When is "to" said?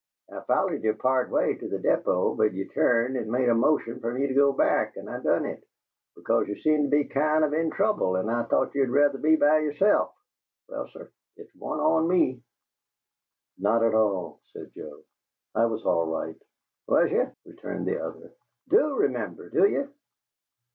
1.53-1.67, 4.25-4.33, 6.89-6.97